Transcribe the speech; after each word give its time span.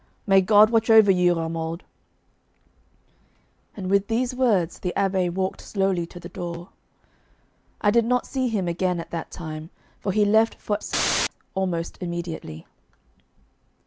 May 0.25 0.41
God 0.41 0.71
watch 0.71 0.89
over 0.89 1.11
you, 1.11 1.35
Romuald!' 1.35 1.83
And 3.77 3.87
with 3.87 4.07
these 4.07 4.33
words 4.33 4.79
the 4.79 4.91
Abbé 4.97 5.31
walked 5.31 5.61
slowly 5.61 6.07
to 6.07 6.19
the 6.19 6.27
door. 6.27 6.69
I 7.81 7.91
did 7.91 8.05
not 8.05 8.25
see 8.25 8.47
him 8.47 8.67
again 8.67 8.99
at 8.99 9.11
that 9.11 9.29
time, 9.29 9.69
for 9.99 10.11
he 10.11 10.25
left 10.25 10.55
for 10.55 10.77
S 10.77 11.27
almost 11.53 11.99
immediately. 12.01 12.65